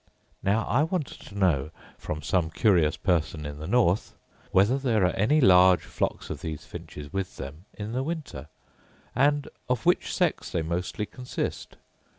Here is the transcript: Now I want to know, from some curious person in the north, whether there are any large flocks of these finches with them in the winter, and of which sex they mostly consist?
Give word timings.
Now 0.41 0.63
I 0.65 0.81
want 0.81 1.05
to 1.05 1.37
know, 1.37 1.69
from 1.99 2.23
some 2.23 2.49
curious 2.49 2.97
person 2.97 3.45
in 3.45 3.59
the 3.59 3.67
north, 3.67 4.15
whether 4.49 4.79
there 4.79 5.03
are 5.05 5.11
any 5.13 5.39
large 5.39 5.83
flocks 5.83 6.31
of 6.31 6.41
these 6.41 6.65
finches 6.65 7.13
with 7.13 7.37
them 7.37 7.65
in 7.75 7.91
the 7.91 8.01
winter, 8.01 8.47
and 9.15 9.47
of 9.69 9.85
which 9.85 10.11
sex 10.11 10.49
they 10.49 10.63
mostly 10.63 11.05
consist? 11.05 11.75